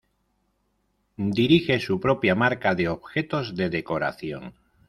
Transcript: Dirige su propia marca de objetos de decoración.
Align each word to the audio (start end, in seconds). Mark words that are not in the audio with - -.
Dirige 1.41 1.79
su 1.79 1.99
propia 1.99 2.33
marca 2.33 2.73
de 2.73 2.89
objetos 2.89 3.53
de 3.55 3.69
decoración. 3.69 4.55